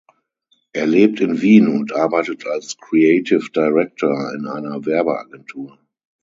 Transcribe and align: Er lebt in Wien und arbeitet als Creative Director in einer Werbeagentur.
Er 0.73 0.87
lebt 0.87 1.19
in 1.21 1.41
Wien 1.43 1.67
und 1.67 1.93
arbeitet 1.93 2.47
als 2.47 2.75
Creative 2.79 3.47
Director 3.53 4.33
in 4.33 4.47
einer 4.47 4.83
Werbeagentur. 4.83 5.77